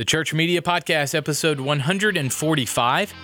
[0.00, 3.14] The Church Media Podcast, episode 145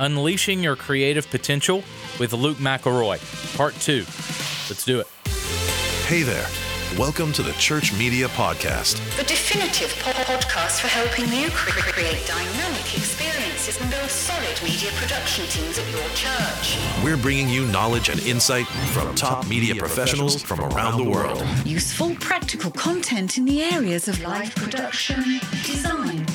[0.00, 1.84] Unleashing Your Creative Potential
[2.18, 3.20] with Luke McElroy,
[3.56, 3.98] part two.
[4.68, 5.06] Let's do it.
[6.08, 6.48] Hey there.
[6.98, 8.96] Welcome to the Church Media Podcast.
[9.16, 13.33] The definitive podcast for helping you create dynamic experiences
[13.66, 16.78] and build solid media production teams at your church.
[17.02, 21.42] We're bringing you knowledge and insight from top media professionals from around the world.
[21.64, 26.26] Useful, practical content in the areas of live production, design,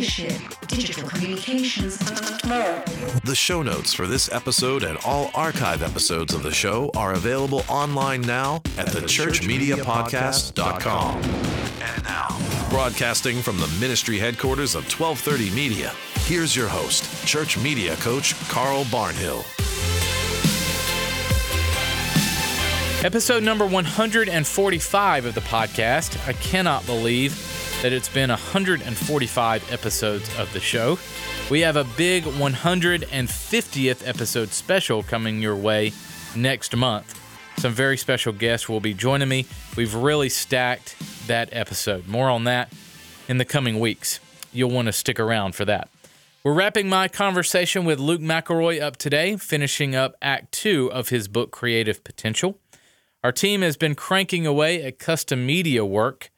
[0.00, 2.82] leadership, digital communications, and more.
[3.24, 7.64] The show notes for this episode and all archive episodes of the show are available
[7.68, 11.16] online now at thechurchmediapodcast.com.
[11.16, 12.28] And now,
[12.70, 18.84] broadcasting from the ministry headquarters of 1230 Media, here's your host, church media coach Carl
[18.84, 19.44] Barnhill.
[23.04, 26.26] Episode number 145 of the podcast.
[26.26, 27.32] I cannot believe
[27.82, 30.98] that it's been 145 episodes of the show.
[31.50, 35.92] We have a big 150th episode special coming your way
[36.36, 37.18] next month.
[37.56, 39.46] Some very special guests will be joining me.
[39.76, 40.94] We've really stacked
[41.26, 42.06] that episode.
[42.06, 42.70] More on that
[43.28, 44.20] in the coming weeks.
[44.52, 45.88] You'll want to stick around for that.
[46.44, 51.28] We're wrapping my conversation with Luke McElroy up today, finishing up Act Two of his
[51.28, 52.58] book, Creative Potential.
[53.22, 56.30] Our team has been cranking away at custom media work.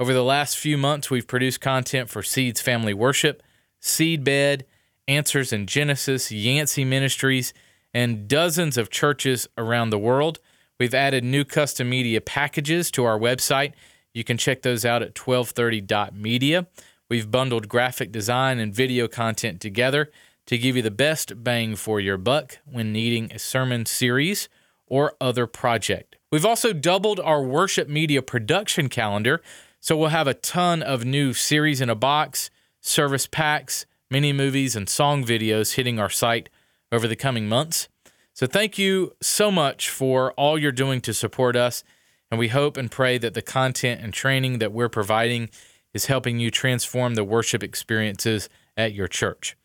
[0.00, 3.42] Over the last few months, we've produced content for Seeds Family Worship,
[3.82, 4.62] Seedbed,
[5.06, 7.52] Answers in Genesis, Yancy Ministries,
[7.92, 10.38] and dozens of churches around the world.
[10.78, 13.74] We've added new custom media packages to our website.
[14.14, 16.66] You can check those out at 1230.media.
[17.10, 20.10] We've bundled graphic design and video content together
[20.46, 24.48] to give you the best bang for your buck when needing a sermon series
[24.86, 26.16] or other project.
[26.32, 29.42] We've also doubled our worship media production calendar,
[29.80, 32.50] so we'll have a ton of new series in a box,
[32.80, 36.50] service packs, mini movies, and song videos hitting our site
[36.92, 37.88] over the coming months.
[38.34, 41.82] So thank you so much for all you're doing to support us,
[42.30, 45.48] and we hope and pray that the content and training that we're providing
[45.94, 49.56] is helping you transform the worship experiences at your church.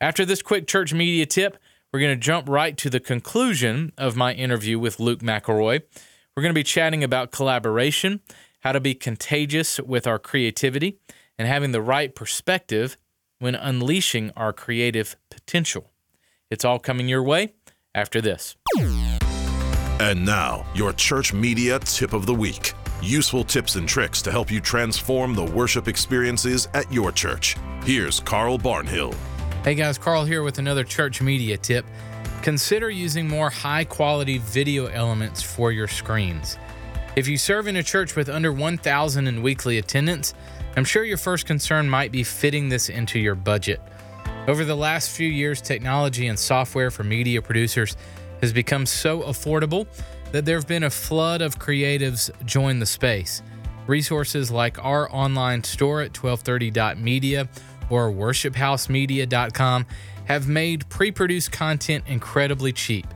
[0.00, 1.56] After this quick church media tip,
[1.92, 5.82] we're going to jump right to the conclusion of my interview with Luke McElroy.
[6.36, 8.20] We're going to be chatting about collaboration,
[8.60, 10.98] how to be contagious with our creativity,
[11.38, 12.96] and having the right perspective
[13.38, 15.90] when unleashing our creative potential.
[16.50, 17.54] It's all coming your way
[17.94, 18.56] after this.
[18.78, 22.74] And now, your church media tip of the week.
[23.02, 27.56] Useful tips and tricks to help you transform the worship experiences at your church.
[27.84, 29.14] Here's Carl Barnhill.
[29.64, 31.86] Hey guys, Carl here with another church media tip.
[32.42, 36.56] Consider using more high quality video elements for your screens.
[37.16, 40.32] If you serve in a church with under 1,000 in weekly attendance,
[40.76, 43.80] I'm sure your first concern might be fitting this into your budget.
[44.46, 47.96] Over the last few years, technology and software for media producers
[48.40, 49.86] has become so affordable
[50.30, 53.42] that there have been a flood of creatives join the space.
[53.88, 57.48] Resources like our online store at 1230.media
[57.90, 59.86] or worshiphousemedia.com
[60.26, 63.06] have made pre produced content incredibly cheap.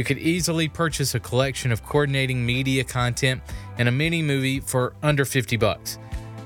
[0.00, 3.42] You could easily purchase a collection of coordinating media content
[3.76, 5.98] and a mini movie for under 50 bucks.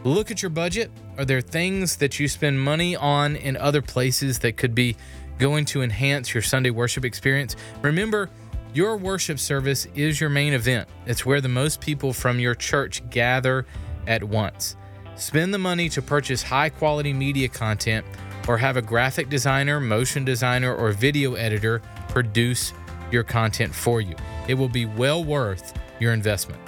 [0.02, 0.90] Look at your budget.
[1.18, 4.96] Are there things that you spend money on in other places that could be
[5.38, 7.54] going to enhance your Sunday worship experience?
[7.80, 8.28] Remember,
[8.72, 10.88] your worship service is your main event.
[11.06, 13.66] It's where the most people from your church gather
[14.08, 14.74] at once.
[15.14, 18.04] Spend the money to purchase high quality media content
[18.48, 22.72] or have a graphic designer, motion designer, or video editor produce
[23.14, 24.14] your content for you.
[24.48, 26.60] It will be well worth your investment.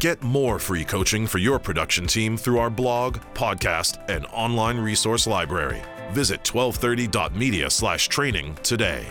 [0.00, 5.26] Get more free coaching for your production team through our blog, podcast, and online resource
[5.26, 5.82] library.
[6.10, 9.06] Visit 1230.media slash training today.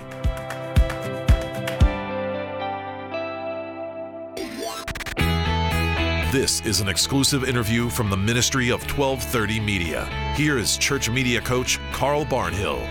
[6.32, 10.06] This is an exclusive interview from the Ministry of 1230 Media.
[10.36, 12.86] Here is church media coach Carl Barnhill.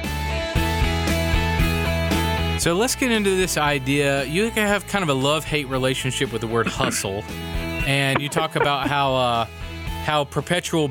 [2.64, 4.24] So let's get into this idea.
[4.24, 7.22] You have kind of a love hate relationship with the word hustle,
[7.84, 9.44] and you talk about how uh,
[10.06, 10.90] how perpetual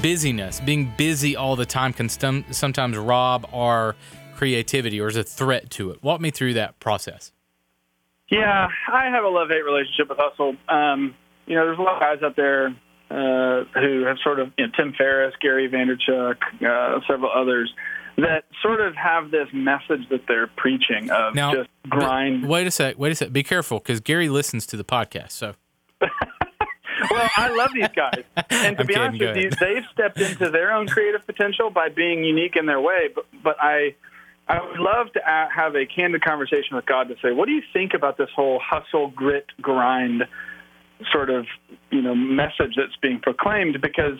[0.00, 3.96] busyness, being busy all the time, can stum- sometimes rob our
[4.34, 6.02] creativity or is a threat to it.
[6.02, 7.32] Walk me through that process.
[8.30, 10.56] Yeah, I have a love hate relationship with hustle.
[10.70, 11.14] Um,
[11.44, 12.68] you know, there's a lot of guys out there
[13.10, 17.70] uh, who have sort of you know, Tim Ferriss, Gary Vaynerchuk, uh, several others
[18.24, 22.48] that sort of have this message that they're preaching of Now, just grind.
[22.48, 22.98] Wait a sec.
[22.98, 23.32] Wait a sec.
[23.32, 25.32] Be careful because Gary listens to the podcast.
[25.32, 25.54] So
[27.10, 30.20] well, I love these guys, and to I'm be kidding, honest with you, they've stepped
[30.20, 33.08] into their own creative potential by being unique in their way.
[33.14, 33.94] But, but I,
[34.48, 37.62] I would love to have a candid conversation with God to say, what do you
[37.72, 40.24] think about this whole hustle, grit, grind
[41.12, 41.46] sort of
[41.90, 43.80] you know message that's being proclaimed?
[43.80, 44.18] Because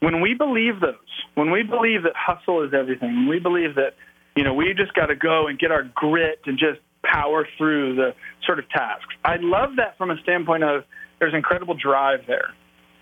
[0.00, 0.94] when we believe those,
[1.34, 3.94] when we believe that hustle is everything, when we believe that
[4.36, 7.96] you know we just got to go and get our grit and just power through
[7.96, 8.14] the
[8.44, 9.14] sort of tasks.
[9.24, 10.84] I love that from a standpoint of
[11.18, 12.54] there's incredible drive there.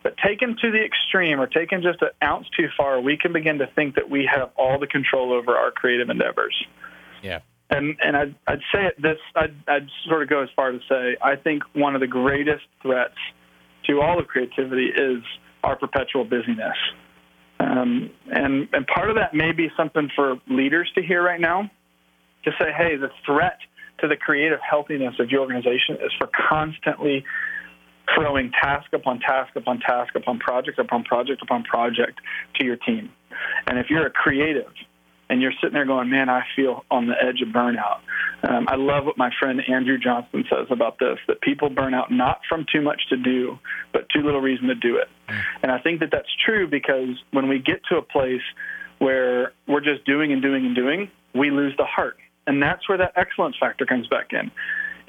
[0.03, 3.59] But taken to the extreme or taken just an ounce too far, we can begin
[3.59, 6.55] to think that we have all the control over our creative endeavors.
[7.23, 7.41] Yeah.
[7.71, 10.79] And and I'd, I'd say it this I'd, I'd sort of go as far to
[10.89, 13.17] say I think one of the greatest threats
[13.89, 15.25] to all of creativity is
[15.67, 16.77] our perpetual busyness.
[17.59, 21.71] Um, and and part of that may be something for leaders to hear right now,
[22.45, 23.59] to say, hey, the threat
[24.01, 27.25] to the creative healthiness of your organization is for constantly
[28.15, 32.21] throwing task upon task upon task upon project upon project upon project
[32.55, 33.11] to your team.
[33.67, 34.73] And if you're a creative
[35.29, 38.01] and you're sitting there going, man, I feel on the edge of burnout.
[38.49, 42.13] Um, I love what my friend Andrew Johnson says about this that people burn out
[42.13, 43.59] not from too much to do,
[43.93, 45.09] but too little reason to do it.
[45.63, 48.43] And I think that that's true because when we get to a place
[48.99, 52.17] where we're just doing and doing and doing, we lose the heart.
[52.47, 54.51] And that's where that excellence factor comes back in.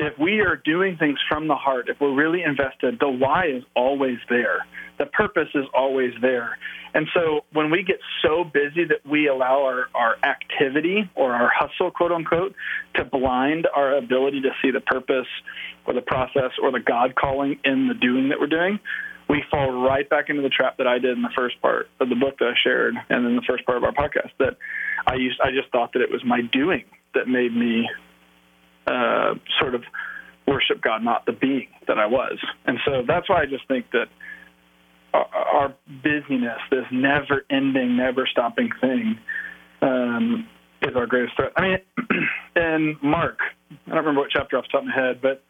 [0.08, 3.64] If we are doing things from the heart, if we're really invested, the why is
[3.76, 4.66] always there.
[4.98, 6.58] The purpose is always there.
[6.94, 11.52] And so when we get so busy that we allow our, our activity or our
[11.54, 12.56] hustle, quote unquote,
[12.96, 15.28] to blind our ability to see the purpose
[15.86, 18.80] or the process or the God calling in the doing that we're doing,
[19.28, 22.08] we fall right back into the trap that I did in the first part of
[22.08, 24.56] the book that I shared and in the first part of our podcast that
[25.06, 27.90] I used I just thought that it was my doing that made me
[28.88, 29.84] uh, sort of
[30.48, 32.38] worship God, not the being that I was.
[32.66, 34.08] And so that's why I just think that
[35.14, 39.20] our, our busyness, this never ending, never stopping thing,
[39.82, 40.48] um,
[40.82, 41.52] is our greatest threat.
[41.56, 41.78] I mean,
[42.56, 43.40] in Mark,
[43.72, 45.44] I don't remember what chapter off the top of my head, but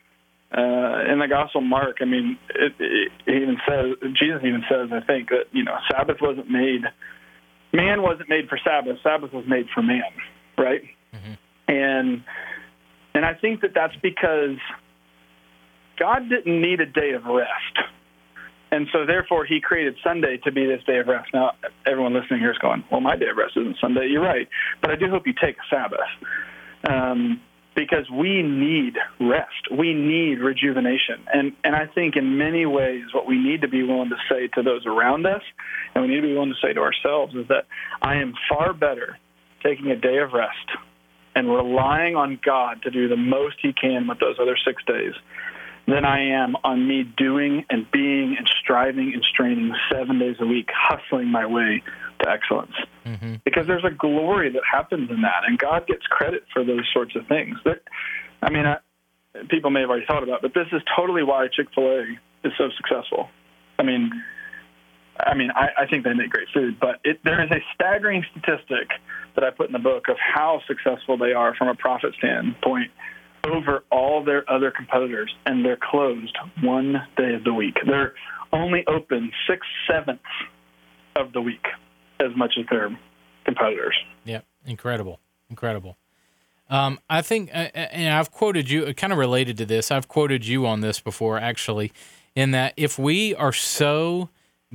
[0.58, 4.64] uh, in the Gospel of Mark, I mean, it, it, it even says Jesus even
[4.70, 6.84] says, I think that you know, Sabbath wasn't made,
[7.74, 8.98] man wasn't made for Sabbath.
[9.04, 10.02] Sabbath was made for man,
[10.58, 10.82] right?
[11.68, 12.24] And
[13.18, 14.58] and I think that that's because
[15.98, 17.90] God didn't need a day of rest.
[18.70, 21.30] And so, therefore, he created Sunday to be this day of rest.
[21.34, 21.54] Now,
[21.88, 24.10] everyone listening here is going, well, my day of rest isn't Sunday.
[24.12, 24.48] You're right.
[24.82, 26.00] But I do hope you take a Sabbath
[26.88, 27.42] um,
[27.76, 29.66] because we need rest.
[29.76, 31.26] We need rejuvenation.
[31.34, 34.48] And, and I think in many ways, what we need to be willing to say
[34.54, 35.42] to those around us,
[35.96, 37.66] and we need to be willing to say to ourselves, is that
[38.00, 39.18] I am far better
[39.64, 40.70] taking a day of rest
[41.38, 45.14] and relying on God to do the most he can with those other six days
[45.86, 50.48] than I am on me doing and being and striving and straining seven days a
[50.48, 51.84] week, hustling my way
[52.22, 52.74] to excellence.
[53.06, 53.36] Mm-hmm.
[53.46, 57.16] Because there's a glory that happens in that, and God gets credit for those sorts
[57.16, 57.56] of things.
[57.66, 57.84] That,
[58.42, 58.78] I mean, I,
[59.48, 62.02] people may have already thought about, but this is totally why Chick Fil A
[62.46, 63.30] is so successful.
[63.78, 64.10] I mean,
[65.20, 68.24] I mean, I, I think they make great food, but it, there is a staggering
[68.32, 68.90] statistic
[69.36, 72.92] that I put in the book of how successful they are from a profit standpoint
[73.44, 77.78] over all their other competitors, and they're closed one day of the week.
[77.86, 78.14] They're
[78.52, 80.24] only open six sevenths
[81.16, 81.66] of the week
[82.20, 82.98] as much as their
[83.46, 83.96] competitors.
[84.26, 85.20] Yeah, incredible,
[85.50, 85.98] incredible.
[86.70, 89.90] Um, I think, uh, and I've quoted you, kind of related to this.
[89.90, 91.94] I've quoted you on this before, actually,
[92.36, 94.30] in that if we are so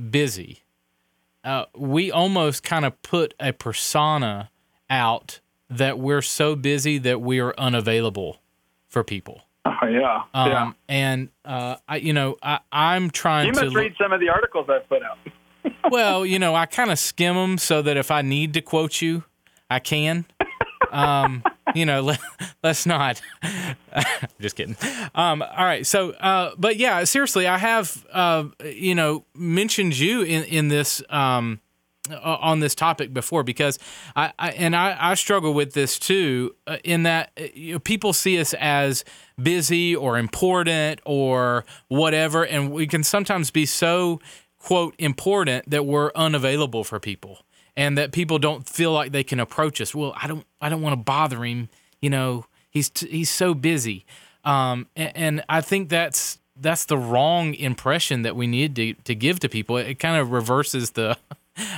[0.09, 0.63] busy,
[1.43, 4.49] uh, we almost kind of put a persona
[4.89, 8.39] out that we're so busy that we are unavailable
[8.87, 9.41] for people.
[9.65, 10.71] Oh yeah, Um, yeah.
[10.89, 13.61] And uh, I, you know, I, I'm trying You to.
[13.61, 15.17] must look- read some of the articles I've put out.
[15.89, 19.01] well, you know, I kind of skim them so that if I need to quote
[19.01, 19.23] you,
[19.69, 20.25] I can.
[20.93, 21.43] Um,
[21.75, 22.19] you know, let,
[22.63, 23.21] let's not.
[24.39, 24.77] just kidding.
[25.15, 25.85] Um, all right.
[25.85, 31.01] So, uh, but yeah, seriously, I have, uh, you know, mentioned you in in this.
[31.09, 31.59] Um,
[32.21, 33.79] on this topic before because
[34.13, 37.79] I, I and I, I struggle with this too uh, in that uh, you know,
[37.79, 39.05] people see us as
[39.41, 44.19] busy or important or whatever and we can sometimes be so
[44.59, 47.39] quote important that we're unavailable for people
[47.75, 50.81] and that people don't feel like they can approach us well I don't I don't
[50.81, 51.69] want to bother him
[52.01, 54.05] you know he's t- he's so busy
[54.45, 59.15] um, and, and I think that's that's the wrong impression that we need to, to
[59.15, 61.17] give to people it kind of reverses the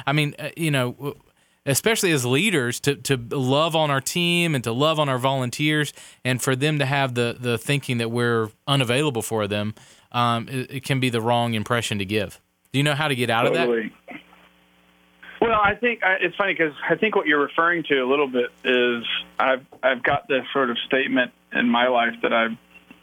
[0.05, 1.15] I mean, uh, you know,
[1.65, 5.93] especially as leaders, to, to love on our team and to love on our volunteers,
[6.23, 9.73] and for them to have the the thinking that we're unavailable for them.
[10.11, 12.39] um, it, it, can be the wrong impression to give.
[12.71, 13.85] Do you know how to get out totally.
[13.85, 14.04] of that?
[15.45, 18.49] Well, I think it's funny because I think what you're referring to a little bit
[18.63, 19.05] is
[19.37, 22.57] I've I've got this sort of statement in my life that I've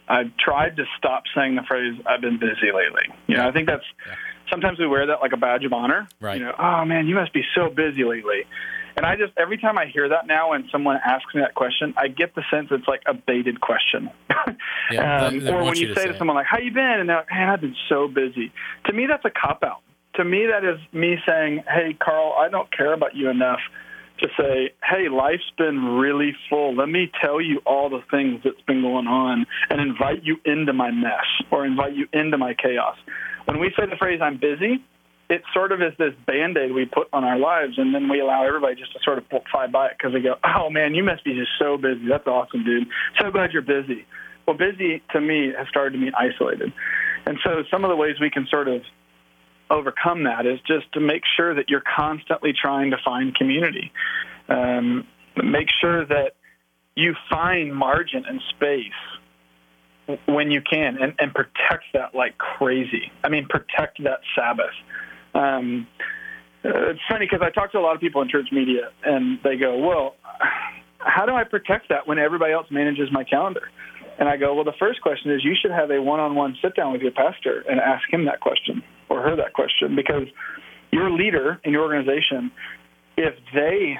[0.09, 3.67] I've tried to stop saying the phrase "I've been busy lately." You know, I think
[3.67, 4.15] that's yeah.
[4.49, 6.07] sometimes we wear that like a badge of honor.
[6.19, 6.37] Right.
[6.37, 8.45] You know, oh man, you must be so busy lately.
[8.97, 11.93] And I just every time I hear that now, when someone asks me that question,
[11.95, 14.09] I get the sense it's like a baited question.
[14.91, 17.07] yeah, um, or when you, you say, say to someone like, "How you been?" and
[17.07, 18.51] they're like, "Man, I've been so busy."
[18.85, 19.81] To me, that's a cop out.
[20.15, 23.59] To me, that is me saying, "Hey, Carl, I don't care about you enough."
[24.19, 26.75] to say, hey, life's been really full.
[26.75, 30.71] Let me tell you all the things that's been going on and invite you into
[30.71, 32.95] my mess or invite you into my chaos.
[33.45, 34.83] When we say the phrase, I'm busy,
[35.29, 38.19] it sort of is this band aid we put on our lives, and then we
[38.19, 41.03] allow everybody just to sort of fly by it because they go, oh man, you
[41.03, 42.07] must be just so busy.
[42.07, 42.87] That's awesome, dude.
[43.19, 44.05] So glad you're busy.
[44.45, 46.71] Well, busy to me has started to mean isolated.
[47.25, 48.81] And so some of the ways we can sort of
[49.69, 53.91] overcome that is just to make sure that you're constantly trying to find community.
[54.49, 55.07] Um,
[55.41, 56.33] make sure that
[56.95, 63.11] you find margin and space when you can and, and protect that like crazy.
[63.23, 64.75] I mean, protect that Sabbath.
[65.33, 65.87] Um,
[66.63, 69.39] uh, it's funny because I talk to a lot of people in church media and
[69.43, 70.15] they go, well,
[70.99, 73.69] how do I protect that when everybody else manages my calendar?
[74.19, 77.01] And I go, well, the first question is you should have a one-on-one sit-down with
[77.01, 80.27] your pastor and ask him that question or her that question because
[80.91, 82.51] your leader in your organization,
[83.15, 83.97] if they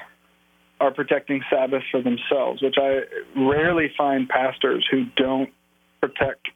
[0.80, 3.00] are protecting Sabbath for themselves, which I
[3.36, 5.50] rarely find pastors who don't
[6.00, 6.48] protect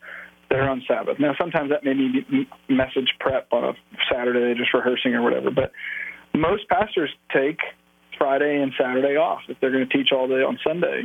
[0.51, 1.21] their own Sabbath.
[1.21, 3.73] Now, sometimes that may be message prep on a
[4.11, 5.73] Saturday, just rehearsing or whatever, but
[6.35, 7.59] most pastors take
[8.17, 11.05] Friday and Saturday off if they're going to teach all day on Sunday,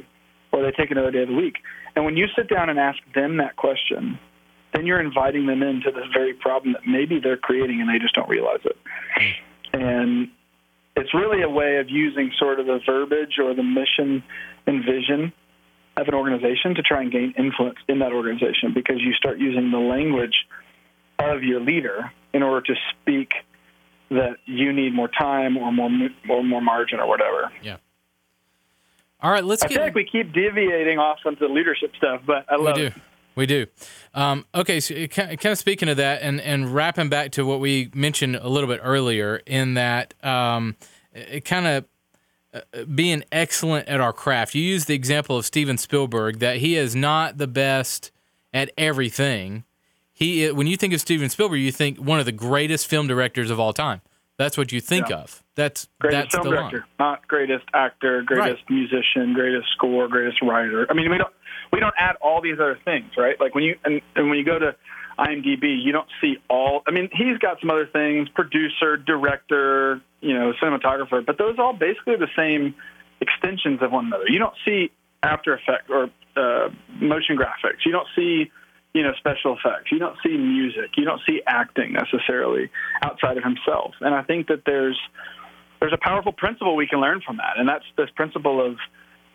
[0.51, 1.55] or they take another day of the week.
[1.95, 4.17] And when you sit down and ask them that question,
[4.73, 8.15] then you're inviting them into this very problem that maybe they're creating and they just
[8.15, 8.77] don't realize it.
[9.73, 10.29] And
[10.95, 14.23] it's really a way of using sort of the verbiage or the mission
[14.67, 15.33] and vision
[15.97, 19.71] of an organization to try and gain influence in that organization because you start using
[19.71, 20.45] the language
[21.19, 23.33] of your leader in order to speak
[24.09, 25.89] that you need more time or more
[26.29, 27.51] or more margin or whatever.
[27.61, 27.77] Yeah.
[29.21, 29.75] All right, let's I get.
[29.75, 32.87] feel like we keep deviating off into the leadership stuff, but I love we do.
[32.87, 32.93] it.
[33.35, 33.65] We do.
[34.13, 37.89] Um, okay, so kind of speaking of that, and and wrapping back to what we
[37.93, 40.75] mentioned a little bit earlier, in that um,
[41.13, 41.85] it kind of
[42.53, 44.53] uh, being excellent at our craft.
[44.53, 48.11] You use the example of Steven Spielberg that he is not the best
[48.53, 49.63] at everything.
[50.13, 53.49] He when you think of Steven Spielberg, you think one of the greatest film directors
[53.49, 54.01] of all time.
[54.37, 55.17] That's what you think yeah.
[55.17, 55.42] of.
[55.55, 58.69] That's greatest that's film director, not greatest actor, greatest right.
[58.69, 60.87] musician, greatest score, greatest writer.
[60.89, 61.33] I mean, we don't
[61.71, 63.39] we don't add all these other things, right?
[63.39, 64.75] Like when you and, and when you go to
[65.19, 66.81] IMDb, you don't see all.
[66.87, 71.23] I mean, he's got some other things: producer, director, you know, cinematographer.
[71.23, 72.73] But those are all basically the same
[73.21, 74.25] extensions of one another.
[74.27, 74.91] You don't see
[75.21, 76.69] After Effects or uh,
[76.99, 77.85] motion graphics.
[77.85, 78.51] You don't see
[78.93, 79.91] you know, special effects.
[79.91, 80.91] You don't see music.
[80.97, 82.69] You don't see acting necessarily
[83.01, 83.95] outside of himself.
[84.01, 84.99] And I think that there's
[85.83, 88.77] there's a powerful principle we can learn from that, and that's this principle of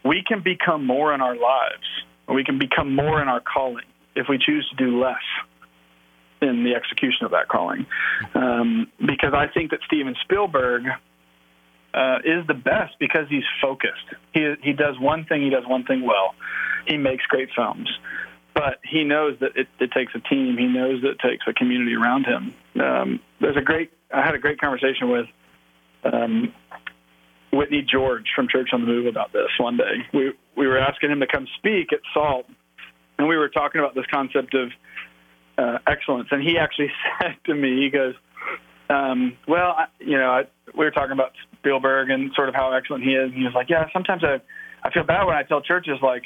[0.02, 1.84] we can become more in our lives,
[2.26, 3.84] or we can become more in our calling
[4.16, 5.20] if we choose to do less
[6.40, 7.84] in the execution of that calling.
[8.34, 10.84] Um, because I think that Steven Spielberg
[11.92, 14.08] uh, is the best because he's focused.
[14.32, 15.42] He he does one thing.
[15.42, 16.34] He does one thing well.
[16.86, 17.90] He makes great films
[18.54, 20.56] but he knows that it, it takes a team.
[20.58, 22.54] He knows that it takes a community around him.
[22.82, 23.92] Um, there's a great.
[24.12, 25.26] I had a great conversation with
[26.04, 26.52] um,
[27.52, 30.06] Whitney George from Church on the Move about this one day.
[30.12, 32.46] We we were asking him to come speak at SALT,
[33.18, 34.70] and we were talking about this concept of
[35.56, 36.28] uh, excellence.
[36.30, 36.90] And he actually
[37.20, 38.14] said to me, he goes,
[38.90, 40.44] um, "Well, I, you know, I,
[40.76, 43.54] we were talking about Spielberg and sort of how excellent he is." And he was
[43.54, 44.40] like, "Yeah, sometimes I
[44.82, 46.22] I feel bad when I tell churches like."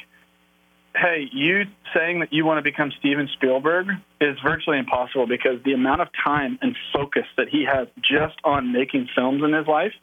[0.95, 1.63] Hey, you
[1.95, 3.87] saying that you want to become Steven Spielberg
[4.21, 8.71] is virtually impossible because the amount of time and focus that he has just on
[8.71, 9.93] making films in his life,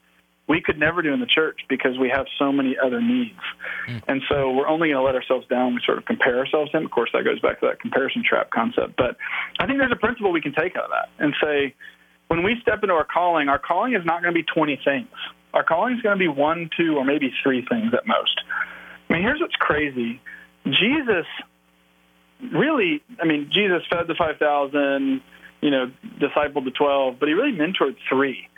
[0.48, 3.38] we could never do in the church because we have so many other needs.
[3.88, 4.02] Mm.
[4.08, 5.74] And so we're only going to let ourselves down.
[5.74, 6.84] We sort of compare ourselves to him.
[6.84, 8.96] Of course, that goes back to that comparison trap concept.
[8.96, 9.16] But
[9.60, 11.74] I think there's a principle we can take out of that and say,
[12.26, 15.08] when we step into our calling, our calling is not going to be 20 things.
[15.54, 18.40] Our calling is going to be one, two, or maybe three things at most.
[19.08, 20.20] I mean, here's what's crazy
[20.72, 21.26] Jesus
[22.52, 25.20] really, I mean, Jesus fed the 5,000,
[25.60, 28.48] you know, discipled the 12, but he really mentored three.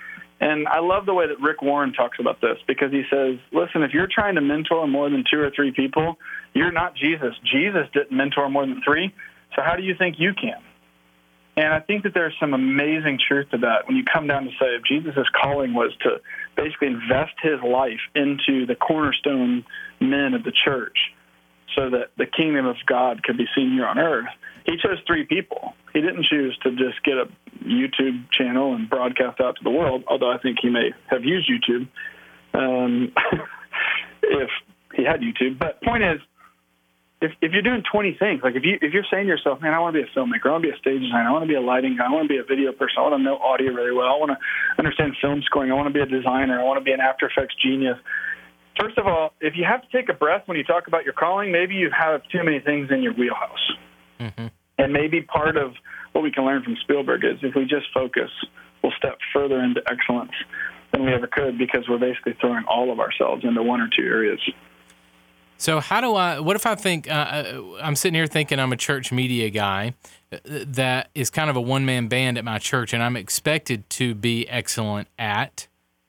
[0.40, 3.83] And I love the way that Rick Warren talks about this because he says, listen,
[3.83, 6.16] if you're trying to mentor more than two or three people,
[6.52, 7.35] you're not Jesus.
[7.45, 9.14] Jesus didn't mentor more than three.
[9.54, 10.61] So how do you think you can?
[11.57, 14.50] And I think that there's some amazing truth to that when you come down to
[14.59, 16.21] say if Jesus' calling was to
[16.57, 19.64] basically invest his life into the cornerstone
[20.00, 20.97] men of the church
[21.76, 24.29] so that the kingdom of God could be seen here on earth.
[24.67, 25.75] He chose three people.
[25.93, 27.29] He didn't choose to just get a
[27.64, 31.50] YouTube channel and broadcast out to the world, although I think he may have used
[31.50, 31.88] YouTube
[32.55, 33.12] um,
[34.23, 34.50] if
[34.95, 35.59] he had YouTube.
[35.59, 36.21] But point is,
[37.23, 39.73] if, if you're doing 20 things, like if you if you're saying to yourself, man,
[39.73, 41.45] I want to be a filmmaker, I want to be a stage designer, I want
[41.45, 43.23] to be a lighting guy, I want to be a video person, I want to
[43.23, 44.38] know audio really well, I want to
[44.76, 47.31] understand film scoring, I want to be a designer, I want to be an After
[47.31, 47.97] Effects genius.
[48.81, 51.12] First of all, if you have to take a breath when you talk about your
[51.12, 53.73] calling, maybe you have too many things in your wheelhouse.
[54.19, 54.47] Mm-hmm.
[54.79, 55.75] And maybe part of
[56.12, 58.31] what we can learn from Spielberg is if we just focus,
[58.83, 60.33] we'll step further into excellence
[60.93, 64.05] than we ever could because we're basically throwing all of ourselves into one or two
[64.05, 64.41] areas.
[65.57, 66.41] So how do I?
[66.41, 69.95] What if I think uh, uh, I'm sitting here thinking I'm a church media guy
[70.33, 73.88] uh, that is kind of a one man band at my church, and I'm expected
[73.91, 75.69] to be excellent at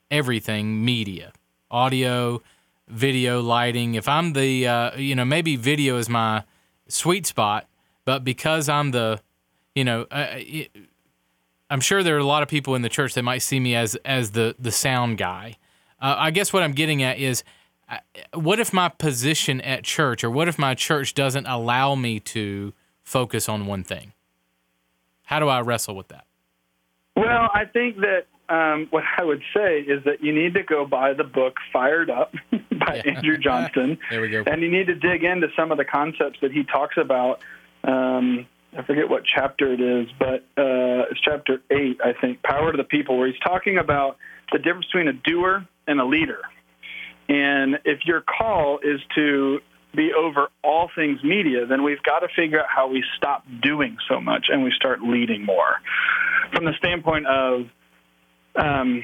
[0.10, 1.34] everything media,
[1.70, 2.42] audio,
[2.88, 3.96] video, lighting.
[3.96, 6.44] If I'm the, uh, you know, maybe video is my
[6.88, 7.68] sweet spot,
[8.06, 9.22] but because I'm the,
[9.76, 10.72] you know, uh, it,
[11.70, 13.76] I'm sure there are a lot of people in the church that might see me
[13.76, 15.56] as as the the sound guy.
[16.00, 17.44] Uh, I guess what I'm getting at is
[18.34, 22.74] what if my position at church or what if my church doesn't allow me to
[23.04, 24.14] focus on one thing?
[25.24, 26.26] How do I wrestle with that?
[27.16, 30.86] Well, I think that um, what I would say is that you need to go
[30.86, 33.16] buy the book Fired Up by yeah.
[33.16, 33.98] Andrew Johnston.
[34.10, 34.44] there we go.
[34.46, 37.40] And you need to dig into some of the concepts that he talks about.
[37.84, 38.46] Um,
[38.78, 42.78] I forget what chapter it is, but uh, it's chapter eight, I think, Power to
[42.78, 44.18] the People, where he's talking about
[44.52, 46.42] the difference between a doer and a leader.
[47.30, 49.60] And if your call is to
[49.96, 53.98] be over all things media, then we've got to figure out how we stop doing
[54.10, 55.78] so much and we start leading more.
[56.52, 57.68] From the standpoint of,
[58.56, 59.04] um,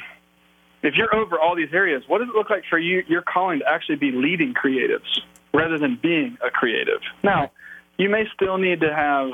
[0.81, 3.03] if you're over all these areas, what does it look like for you?
[3.07, 5.19] Your calling to actually be leading creatives
[5.53, 7.01] rather than being a creative.
[7.23, 7.51] Now,
[7.97, 9.31] you may still need to have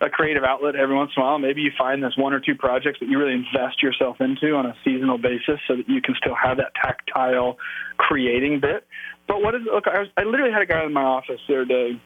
[0.00, 1.38] a creative outlet every once in a while.
[1.38, 4.66] Maybe you find there's one or two projects that you really invest yourself into on
[4.66, 7.58] a seasonal basis so that you can still have that tactile
[7.96, 8.86] creating bit.
[9.26, 9.86] But what is it look?
[9.86, 12.00] I, was, I literally had a guy in my office the other day.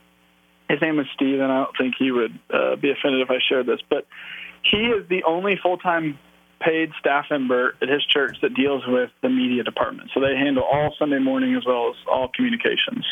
[0.68, 3.38] His name is Steve, and I don't think he would uh, be offended if I
[3.46, 4.06] shared this, but
[4.62, 6.18] he is the only full-time
[6.64, 10.10] paid staff member at his church that deals with the media department.
[10.14, 13.04] So they handle all Sunday morning as well as all communications,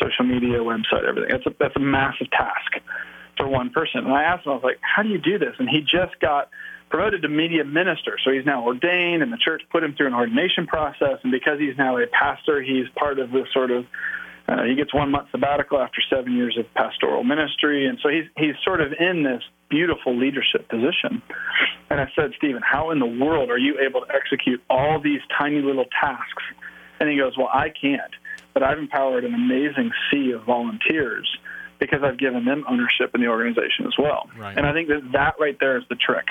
[0.00, 1.30] social media, website, everything.
[1.30, 2.78] That's a, that's a massive task
[3.36, 4.04] for one person.
[4.04, 5.54] And I asked him, I was like, how do you do this?
[5.58, 6.50] And he just got
[6.90, 8.18] promoted to media minister.
[8.22, 11.18] So he's now ordained, and the church put him through an ordination process.
[11.22, 13.86] And because he's now a pastor, he's part of this sort of
[14.48, 18.24] uh, he gets one month sabbatical after seven years of pastoral ministry, and so he's
[18.36, 21.22] he's sort of in this beautiful leadership position.
[21.90, 25.20] And I said, Stephen, how in the world are you able to execute all these
[25.38, 26.42] tiny little tasks?
[27.00, 28.12] And he goes, Well, I can't,
[28.52, 31.28] but I've empowered an amazing sea of volunteers
[31.78, 34.28] because I've given them ownership in the organization as well.
[34.36, 34.56] Right.
[34.56, 36.26] And I think that that right there is the trick.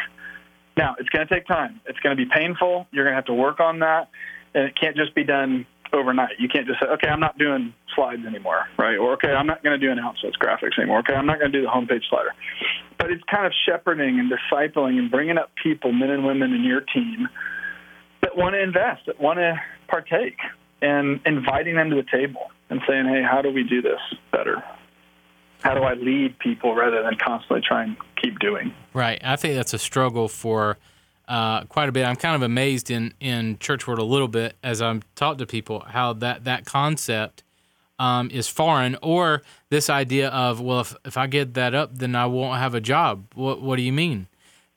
[0.77, 1.81] Now, it's going to take time.
[1.85, 2.87] It's going to be painful.
[2.91, 4.09] You're going to have to work on that,
[4.53, 6.39] and it can't just be done overnight.
[6.39, 8.97] You can't just say, okay, I'm not doing slides anymore, right?
[8.97, 10.99] Or okay, I'm not going to do announcements graphics anymore.
[10.99, 12.33] Okay, I'm not going to do the homepage slider.
[12.97, 16.63] But it's kind of shepherding and discipling and bringing up people, men and women in
[16.63, 17.27] your team
[18.21, 20.37] that want to invest, that want to partake,
[20.81, 23.99] and inviting them to the table and saying, hey, how do we do this
[24.31, 24.63] better?
[25.61, 28.73] how do I lead people rather than constantly try and keep doing.
[28.93, 29.21] Right.
[29.23, 30.77] I think that's a struggle for
[31.31, 32.05] uh, quite a bit.
[32.05, 35.45] I'm kind of amazed in in church world a little bit as I'm talk to
[35.45, 37.43] people how that that concept
[37.97, 42.17] um, is foreign, or this idea of well, if if I get that up, then
[42.17, 43.27] I won't have a job.
[43.33, 44.27] What what do you mean?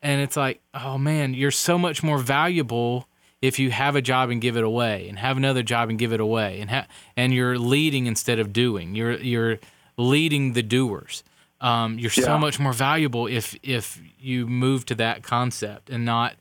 [0.01, 3.09] And it's like, oh man, you're so much more valuable
[3.43, 6.13] if you have a job and give it away, and have another job and give
[6.13, 6.87] it away, and ha-
[7.17, 8.95] and you're leading instead of doing.
[8.95, 9.59] You're you're
[9.97, 11.25] leading the doers.
[11.61, 12.25] Um, you're yeah.
[12.25, 16.35] so much more valuable if if you move to that concept and not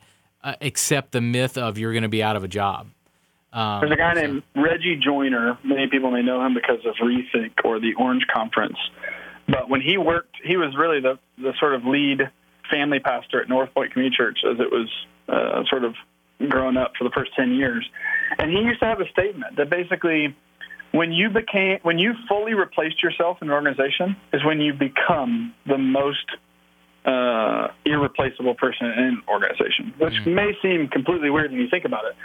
[0.44, 2.88] uh, accept the myth of you're going to be out of a job.
[3.52, 4.20] Um, There's a guy so.
[4.20, 5.58] named Reggie Joiner.
[5.64, 8.76] Many people may know him because of Rethink or the Orange Conference.
[9.48, 12.30] But when he worked, he was really the the sort of lead
[12.70, 14.88] family pastor at North Point Community Church as it was
[15.28, 15.94] uh, sort of
[16.48, 17.88] growing up for the first ten years.
[18.38, 20.34] And he used to have a statement that basically
[20.92, 25.54] when you became when you fully replaced yourself in an organization is when you become
[25.66, 26.24] the most
[27.04, 30.34] uh, irreplaceable person in an organization, which mm.
[30.34, 32.16] may seem completely weird when you think about it.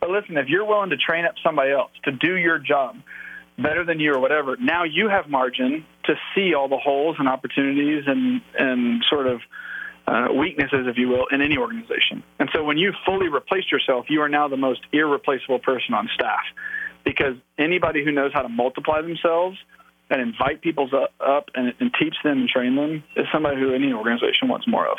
[0.00, 2.96] But listen, if you're willing to train up somebody else to do your job
[3.58, 7.28] better than you or whatever, now you have margin to see all the holes and
[7.28, 9.40] opportunities and and sort of
[10.06, 12.22] uh, weaknesses, if you will, in any organization.
[12.38, 16.08] And so when you fully replaced yourself, you are now the most irreplaceable person on
[16.14, 16.44] staff
[17.04, 19.58] because anybody who knows how to multiply themselves
[20.10, 20.88] and invite people
[21.20, 24.86] up and, and teach them and train them is somebody who any organization wants more
[24.86, 24.98] of.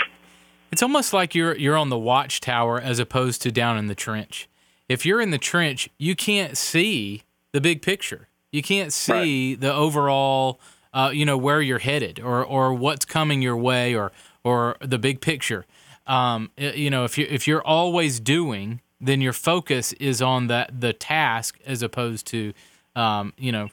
[0.71, 4.47] It's almost like you're you're on the watchtower as opposed to down in the trench.
[4.87, 8.27] If you're in the trench, you can't see the big picture.
[8.51, 9.61] You can't see right.
[9.61, 10.59] the overall,
[10.93, 14.11] uh, you know, where you're headed or or what's coming your way or
[14.43, 15.65] or the big picture.
[16.05, 20.81] Um, you know, if you if you're always doing, then your focus is on that
[20.81, 22.53] the task as opposed to,
[22.95, 23.69] um, you know,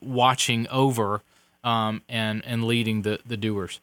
[0.00, 1.22] watching over
[1.64, 3.80] um, and and leading the the doers.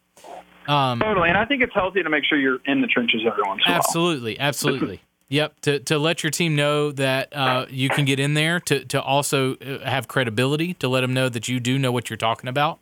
[0.67, 3.43] Um, totally, and I think it's healthy to make sure you're in the trenches every
[3.43, 3.79] once in a while.
[3.79, 5.01] Absolutely, absolutely.
[5.27, 8.85] Yep, to, to let your team know that uh, you can get in there, to,
[8.85, 12.17] to also uh, have credibility, to let them know that you do know what you're
[12.17, 12.77] talking about,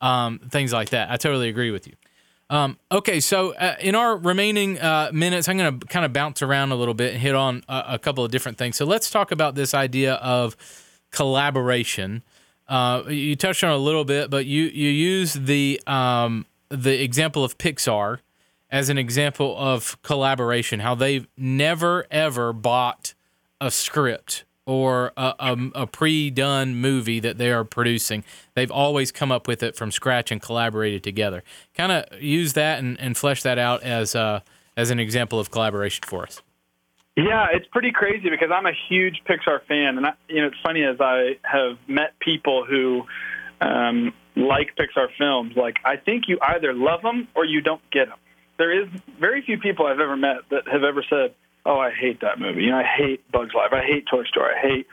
[0.00, 1.10] um, things like that.
[1.10, 1.94] I totally agree with you.
[2.48, 6.42] Um, okay, so uh, in our remaining uh, minutes, I'm going to kind of bounce
[6.42, 8.76] around a little bit and hit on a, a, couple of different things.
[8.76, 10.56] So let's talk about this idea of
[11.10, 12.22] collaboration.
[12.70, 17.44] Uh, you touched on a little bit, but you you use the um, the example
[17.44, 18.20] of Pixar
[18.70, 23.14] as an example of collaboration, how they've never ever bought
[23.60, 28.22] a script or a, a, a pre-done movie that they are producing.
[28.54, 31.42] They've always come up with it from scratch and collaborated together.
[31.74, 34.40] Kind of use that and, and flesh that out as uh,
[34.76, 36.40] as an example of collaboration for us.
[37.16, 40.60] Yeah, it's pretty crazy because I'm a huge Pixar fan, and I, you know it's
[40.62, 43.02] funny as I have met people who
[43.60, 45.54] um, like Pixar films.
[45.56, 48.18] Like I think you either love them or you don't get them
[48.60, 52.20] there is very few people I've ever met that have ever said, "Oh, I hate
[52.20, 52.64] that movie.
[52.64, 53.72] You know, I hate Bugs Life.
[53.72, 54.52] I hate Toy Story.
[54.54, 54.86] I hate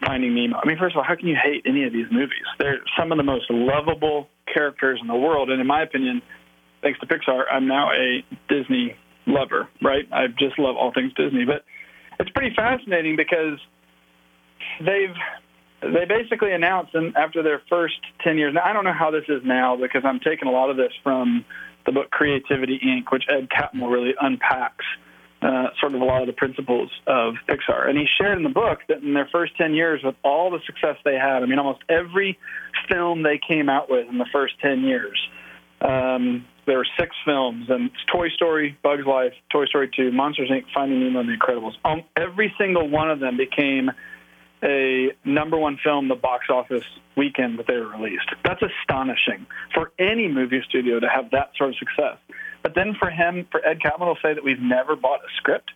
[0.00, 2.48] Finding Nemo." I mean, first of all, how can you hate any of these movies?
[2.58, 6.22] They're some of the most lovable characters in the world, and in my opinion,
[6.80, 8.96] thanks to Pixar, I'm now a Disney
[9.32, 9.68] lover.
[9.82, 10.06] Right?
[10.12, 11.64] I just love all things Disney, but
[12.18, 13.58] it's pretty fascinating because
[14.80, 15.16] they've
[15.82, 19.24] they basically announced and after their first 10 years now i don't know how this
[19.28, 21.42] is now because i'm taking a lot of this from
[21.86, 24.84] the book Creativity Inc., which Ed Catmull really unpacks
[25.42, 27.88] uh, sort of a lot of the principles of Pixar.
[27.88, 30.58] And he shared in the book that in their first 10 years, with all the
[30.66, 32.38] success they had, I mean, almost every
[32.90, 35.18] film they came out with in the first 10 years,
[35.80, 40.50] um, there were six films, and it's Toy Story, Bugs Life, Toy Story 2, Monsters
[40.50, 41.72] Inc., Finding Nemo, and The Incredibles.
[41.84, 43.90] Um, every single one of them became
[44.62, 46.84] a number one film the box office
[47.16, 48.28] weekend that they were released.
[48.44, 52.18] That's astonishing for any movie studio to have that sort of success.
[52.62, 55.70] But then for him, for Ed Catmull to say that we've never bought a script,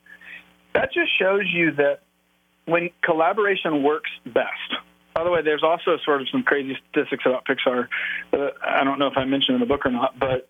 [0.75, 2.01] that just shows you that
[2.67, 4.49] when collaboration works best.
[5.15, 7.89] By the way, there's also sort of some crazy statistics about Pixar
[8.33, 10.49] that I don't know if I mentioned in the book or not, but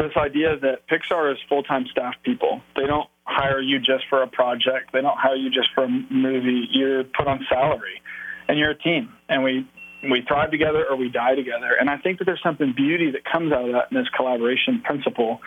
[0.00, 2.62] this idea that Pixar is full-time staff people.
[2.74, 4.92] They don't hire you just for a project.
[4.92, 6.66] They don't hire you just for a movie.
[6.70, 8.00] You're put on salary,
[8.48, 9.12] and you're a team.
[9.28, 9.68] And we
[10.02, 11.76] we thrive together or we die together.
[11.78, 14.80] And I think that there's something beauty that comes out of that in this collaboration
[14.82, 15.40] principle.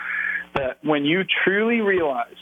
[0.54, 2.38] That when you truly realize,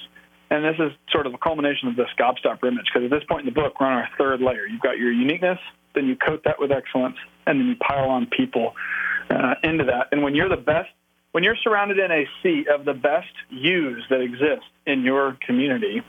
[0.50, 3.48] and this is sort of a culmination of this gobstopper image, because at this point
[3.48, 4.66] in the book, we're on our third layer.
[4.66, 5.58] You've got your uniqueness,
[5.94, 8.74] then you coat that with excellence, and then you pile on people
[9.30, 10.08] uh, into that.
[10.12, 10.90] And when you're the best
[11.32, 16.02] when you're surrounded in a sea of the best yous that exist in your community,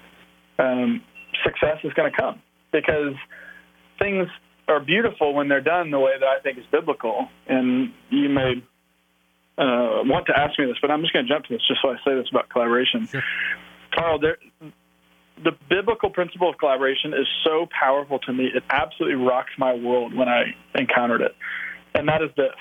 [0.60, 1.02] um,
[1.44, 3.16] success is going to come because
[4.00, 4.28] things
[4.68, 7.28] are beautiful when they're done the way that I think is biblical.
[7.48, 8.64] And you may
[9.58, 11.82] uh, want to ask me this, but I'm just going to jump to this just
[11.82, 13.08] so I say this about collaboration.
[13.08, 13.24] Sure.
[13.94, 14.38] Carl, there,
[15.44, 18.50] the biblical principle of collaboration is so powerful to me.
[18.54, 21.36] It absolutely rocks my world when I encountered it.
[21.94, 22.56] And that is this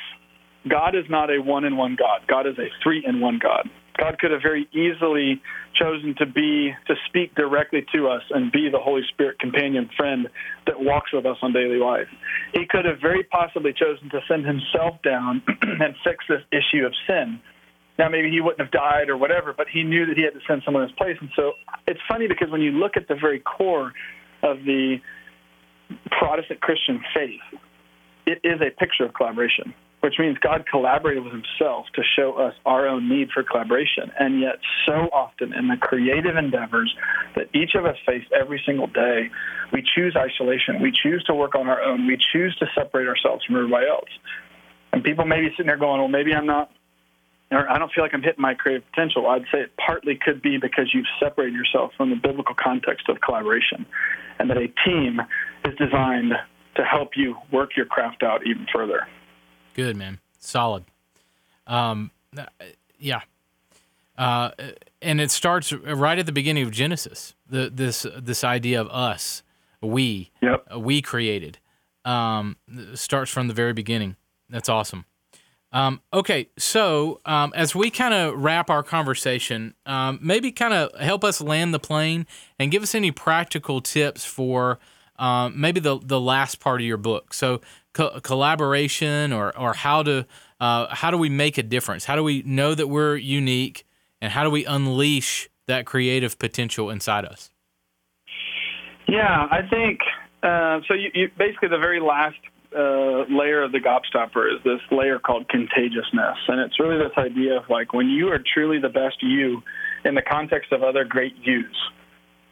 [0.69, 2.21] God is not a one in one God.
[2.29, 3.69] God is a three in one God.
[3.99, 5.41] God could have very easily
[5.75, 10.29] chosen to be to speak directly to us and be the Holy Spirit companion friend
[10.67, 12.09] that walks with us on daily life.
[12.55, 16.93] He could have very possibly chosen to send himself down and fix this issue of
[17.07, 17.41] sin.
[17.99, 20.41] Now maybe he wouldn't have died or whatever, but he knew that he had to
[20.49, 21.17] send someone in his place.
[21.21, 21.53] And so
[21.87, 23.93] it's funny because when you look at the very core
[24.43, 24.97] of the
[26.19, 27.61] Protestant Christian faith,
[28.27, 32.55] it is a picture of collaboration which means God collaborated with himself to show us
[32.67, 34.11] our own need for collaboration.
[34.19, 36.93] And yet, so often in the creative endeavors
[37.37, 39.31] that each of us face every single day,
[39.73, 40.83] we choose isolation.
[40.83, 42.09] We choose to work on our own.
[42.09, 44.11] We choose to separate ourselves from everybody else.
[44.93, 46.73] And people may be sitting there going, well, maybe I'm not,
[47.53, 49.29] or I don't feel like I'm hitting my creative potential.
[49.29, 53.21] I'd say it partly could be because you've separated yourself from the biblical context of
[53.21, 53.87] collaboration
[54.41, 55.21] and that a team
[55.65, 56.33] is designed
[56.75, 59.07] to help you work your craft out even further.
[59.75, 60.85] Good man, solid.
[61.67, 62.11] Um,
[62.99, 63.21] yeah.
[64.17, 64.51] Uh,
[65.01, 67.35] and it starts right at the beginning of Genesis.
[67.49, 69.43] The, this this idea of us,
[69.81, 70.67] we, Yep.
[70.75, 71.59] uh, we created,
[72.05, 72.57] um,
[72.95, 74.17] starts from the very beginning.
[74.51, 75.07] That's awesome.
[75.73, 80.95] Um, okay, so um, as we kind of wrap our conversation, um, maybe kind of
[81.01, 82.27] help us land the plane
[82.59, 84.79] and give us any practical tips for
[85.19, 87.33] um, maybe the the last part of your book.
[87.33, 90.27] So co- collaboration or or how to
[90.61, 92.05] uh, how do we make a difference?
[92.05, 93.85] How do we know that we're unique,
[94.21, 97.51] and how do we unleash that creative potential inside us?
[99.09, 100.01] Yeah, I think
[100.43, 100.95] uh, so.
[100.95, 102.39] You, you basically the very last
[102.77, 107.59] uh, layer of the gobstopper is this layer called contagiousness, and it's really this idea
[107.59, 109.63] of like when you are truly the best you
[110.05, 111.67] in the context of other great yous,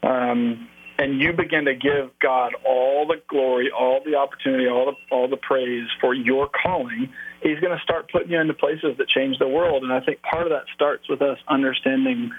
[0.03, 0.69] um,
[1.01, 5.29] and you begin to give God all the glory, all the opportunity, all the all
[5.29, 7.09] the praise for your calling.
[7.43, 10.21] He's going to start putting you into places that change the world, and I think
[10.21, 12.31] part of that starts with us understanding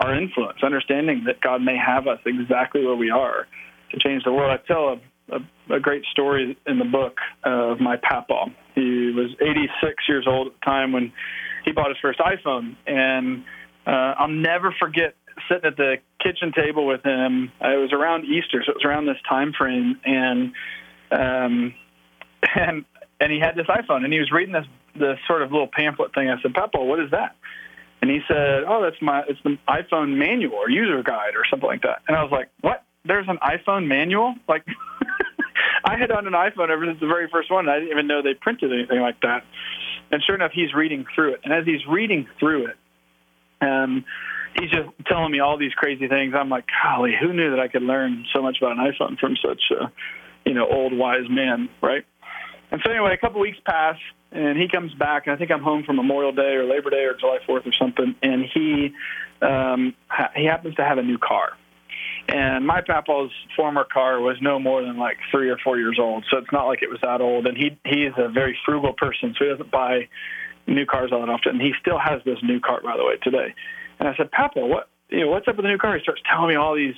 [0.00, 3.46] our influence, understanding that God may have us exactly where we are
[3.90, 4.50] to change the world.
[4.50, 8.46] I tell a, a, a great story in the book of my papa.
[8.74, 11.12] He was 86 years old at the time when
[11.66, 13.44] he bought his first iPhone, and
[13.86, 15.14] uh, I'll never forget
[15.48, 17.52] sitting at the kitchen table with him.
[17.62, 20.52] Uh, it was around Easter, so it was around this time frame, and
[21.12, 21.74] um,
[22.54, 22.84] and
[23.20, 26.14] and he had this iPhone, and he was reading this this sort of little pamphlet
[26.14, 26.30] thing.
[26.30, 27.36] I said, Papa, what is that?
[28.02, 31.68] And he said, "Oh, that's my it's the iPhone manual or user guide or something
[31.68, 32.84] like that." And I was like, "What?
[33.04, 34.64] There's an iPhone manual?" Like,
[35.84, 37.68] I had owned an iPhone ever since the very first one.
[37.68, 39.44] I didn't even know they printed anything like that.
[40.10, 41.40] And sure enough, he's reading through it.
[41.44, 42.76] And as he's reading through it,
[43.60, 44.04] um,
[44.58, 46.34] he's just telling me all these crazy things.
[46.36, 49.36] I'm like, golly, who knew that I could learn so much about an iPhone from
[49.44, 49.92] such a,
[50.44, 52.04] you know, old wise man, right?
[52.70, 53.96] And so anyway, a couple weeks pass,
[54.32, 57.04] and he comes back, and I think I'm home for Memorial Day or Labor Day
[57.04, 58.92] or July 4th or something, and he
[59.40, 61.50] um, ha- he happens to have a new car.
[62.28, 66.24] And my papa's former car was no more than like three or four years old,
[66.30, 67.46] so it's not like it was that old.
[67.46, 70.08] And he he's a very frugal person, so he doesn't buy
[70.66, 71.52] new cars all that often.
[71.52, 73.54] And he still has this new car, by the way, today.
[73.98, 75.96] And I said, Papa, what you know, what's up with the new car?
[75.96, 76.94] He starts telling me all these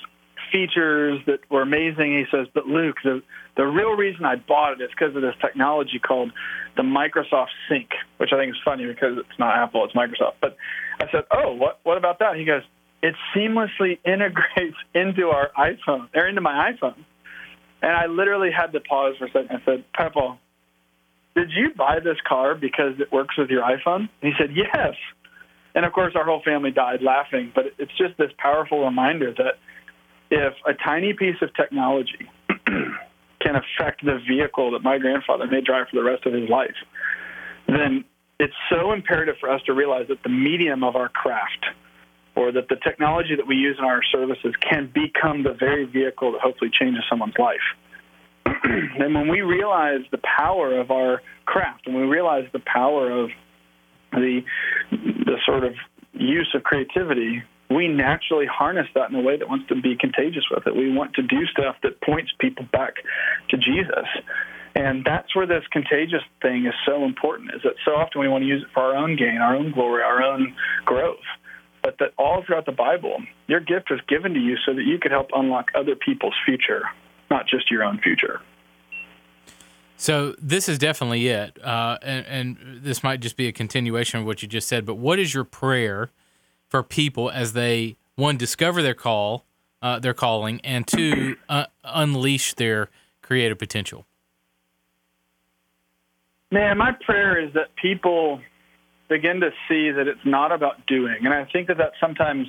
[0.51, 2.17] features that were amazing.
[2.17, 3.21] He says, but Luke, the
[3.55, 6.31] the real reason I bought it is because of this technology called
[6.77, 10.35] the Microsoft Sync, which I think is funny because it's not Apple, it's Microsoft.
[10.41, 10.55] But
[10.99, 12.35] I said, oh, what what about that?
[12.37, 12.63] He goes,
[13.01, 17.05] it seamlessly integrates into our iPhone or into my iPhone.
[17.81, 19.49] And I literally had to pause for a second.
[19.51, 20.37] I said, Papa,
[21.35, 24.09] did you buy this car because it works with your iPhone?
[24.21, 24.95] And he said, yes.
[25.75, 27.51] And of course, our whole family died laughing.
[27.53, 29.59] But it's just this powerful reminder that
[30.31, 32.29] if a tiny piece of technology
[32.67, 36.75] can affect the vehicle that my grandfather may drive for the rest of his life,
[37.67, 38.05] then
[38.39, 41.65] it's so imperative for us to realize that the medium of our craft
[42.35, 46.31] or that the technology that we use in our services can become the very vehicle
[46.31, 47.59] that hopefully changes someone's life.
[48.45, 53.29] and when we realize the power of our craft, and we realize the power of
[54.11, 54.41] the
[54.91, 55.73] the sort of
[56.13, 60.43] use of creativity, we naturally harness that in a way that wants to be contagious
[60.49, 60.75] with it.
[60.75, 62.95] We want to do stuff that points people back
[63.49, 64.07] to Jesus.
[64.75, 68.43] And that's where this contagious thing is so important, is that so often we want
[68.43, 71.17] to use it for our own gain, our own glory, our own growth.
[71.81, 74.99] But that all throughout the Bible, your gift was given to you so that you
[74.99, 76.83] could help unlock other people's future,
[77.31, 78.41] not just your own future.
[79.99, 84.25] So this is definitely it, uh, and, and this might just be a continuation of
[84.25, 84.85] what you just said.
[84.85, 86.09] But what is your prayer
[86.69, 89.43] for people as they one discover their call,
[89.81, 92.87] uh, their calling, and two uh, unleash their
[93.21, 94.05] creative potential?
[96.49, 98.39] Man, my prayer is that people
[99.09, 102.47] begin to see that it's not about doing, and I think that that's sometimes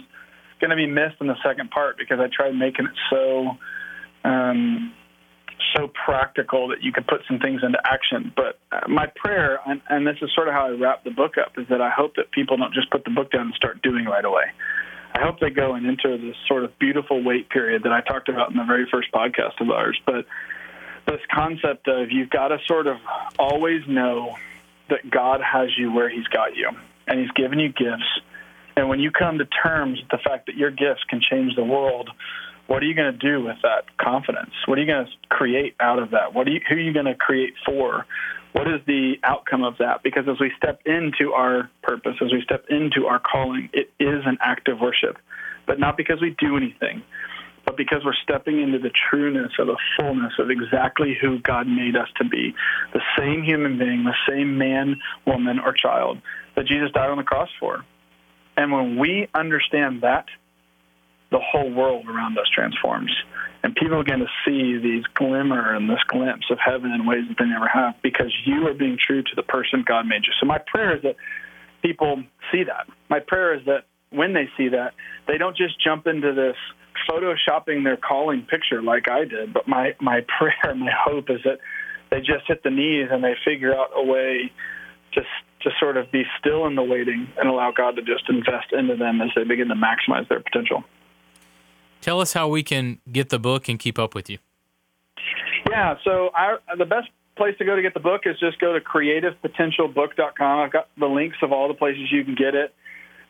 [0.60, 3.56] going to be missed in the second part because I tried making it so.
[4.22, 4.92] Um,
[5.77, 8.33] so practical that you could put some things into action.
[8.35, 11.35] But uh, my prayer, and, and this is sort of how I wrap the book
[11.38, 13.83] up, is that I hope that people don't just put the book down and start
[13.83, 14.44] doing right away.
[15.14, 18.29] I hope they go and enter this sort of beautiful wait period that I talked
[18.29, 20.01] about in the very first podcast of ours.
[20.07, 20.27] But
[21.07, 22.99] this concept of you've got to sort of
[23.38, 24.37] always know
[24.88, 26.70] that God has you where He's got you,
[27.07, 28.20] and He's given you gifts.
[28.77, 31.64] And when you come to terms with the fact that your gifts can change the
[31.64, 32.09] world,
[32.70, 34.52] what are you going to do with that confidence?
[34.66, 36.35] What are you going to create out of that?
[36.35, 38.06] What are you, who are you going to create for?
[38.52, 40.04] What is the outcome of that?
[40.04, 44.22] Because as we step into our purpose, as we step into our calling, it is
[44.24, 45.18] an act of worship,
[45.66, 47.02] but not because we do anything,
[47.66, 51.96] but because we're stepping into the trueness of the fullness of exactly who God made
[51.96, 52.54] us to be
[52.92, 56.22] the same human being, the same man, woman, or child
[56.54, 57.85] that Jesus died on the cross for.
[58.56, 60.26] And when we understand that,
[61.31, 63.12] the whole world around us transforms.
[63.62, 67.37] And people begin to see these glimmer and this glimpse of heaven in ways that
[67.38, 70.33] they never have because you are being true to the person God made you.
[70.40, 71.16] So my prayer is that
[71.83, 72.87] people see that.
[73.09, 74.95] My prayer is that when they see that,
[75.29, 76.57] they don't just jump into this
[77.09, 81.59] photoshopping their calling picture like I did, but my, my prayer, my hope is that
[82.11, 84.51] they just hit the knees and they figure out a way
[85.14, 85.23] to
[85.62, 88.97] to sort of be still in the waiting and allow God to just invest into
[88.97, 90.85] them as they begin to maximize their potential.
[92.00, 94.38] Tell us how we can get the book and keep up with you.
[95.70, 96.30] Yeah, so
[96.76, 100.58] the best place to go to get the book is just go to creativepotentialbook.com.
[100.58, 102.74] I've got the links of all the places you can get it.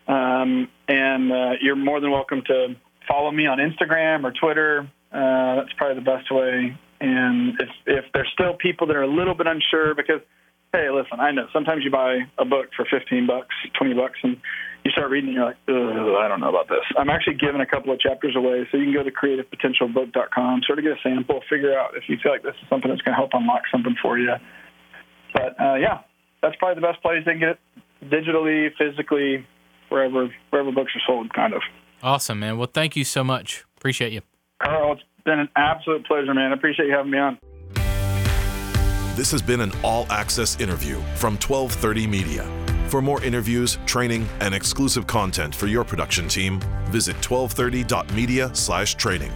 [0.07, 2.75] Um, and uh, you're more than welcome to
[3.07, 4.89] follow me on Instagram or Twitter.
[5.11, 6.77] Uh, that's probably the best way.
[6.99, 10.21] And if, if there's still people that are a little bit unsure, because
[10.73, 14.37] hey, listen, I know sometimes you buy a book for 15 bucks, 20 bucks, and
[14.83, 16.81] you start reading and you're like, I don't know about this.
[16.97, 20.79] I'm actually giving a couple of chapters away, so you can go to creativepotentialbook.com, sort
[20.79, 23.13] of get a sample, figure out if you feel like this is something that's going
[23.13, 24.33] to help unlock something for you.
[25.33, 26.01] But uh, yeah,
[26.41, 27.59] that's probably the best place to get it
[28.09, 29.45] digitally, physically,
[29.89, 31.61] wherever wherever books are sold, kind of.
[32.03, 32.57] Awesome, man.
[32.57, 33.65] Well, thank you so much.
[33.77, 34.21] Appreciate you.
[34.61, 36.51] Carl, it's been an absolute pleasure, man.
[36.51, 37.37] I appreciate you having me on.
[39.15, 42.60] This has been an all access interview from 1230 Media.
[42.91, 49.31] For more interviews, training, and exclusive content for your production team, visit 1230.media/training.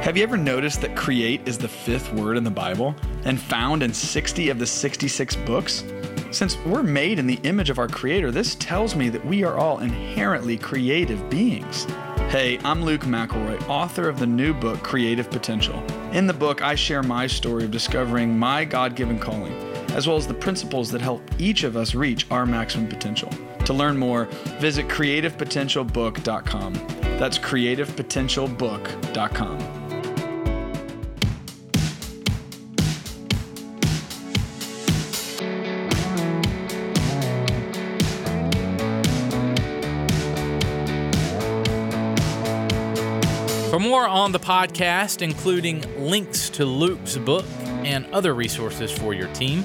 [0.00, 2.94] Have you ever noticed that create is the fifth word in the Bible
[3.26, 5.84] and found in 60 of the 66 books?
[6.30, 9.58] Since we're made in the image of our Creator, this tells me that we are
[9.58, 11.84] all inherently creative beings.
[12.30, 15.84] Hey, I'm Luke McElroy, author of the new book, Creative Potential.
[16.12, 19.52] In the book, I share my story of discovering my God given calling,
[19.94, 23.30] as well as the principles that help each of us reach our maximum potential.
[23.64, 24.26] To learn more,
[24.58, 26.74] visit creativepotentialbook.com.
[27.18, 29.80] That's creativepotentialbook.com.
[43.70, 47.44] For more on the podcast, including links to Luke's book
[47.84, 49.62] and other resources for your team,